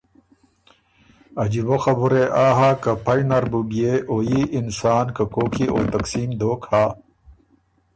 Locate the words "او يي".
4.09-4.41